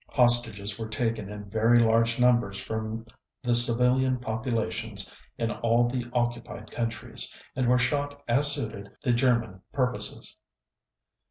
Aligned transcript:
Hostages 0.09 0.79
were 0.79 0.87
taken 0.87 1.29
in 1.29 1.47
very 1.47 1.77
large 1.77 2.19
numbers 2.19 2.57
from 2.59 3.05
the 3.43 3.53
civilian 3.53 4.17
populations 4.17 5.13
in 5.37 5.51
all 5.51 5.87
the 5.87 6.09
occupied 6.11 6.71
countries, 6.71 7.31
and 7.55 7.67
were 7.67 7.77
shot 7.77 8.23
as 8.27 8.51
suited 8.51 8.89
the 9.03 9.13
German 9.13 9.61
purposes. 9.71 10.37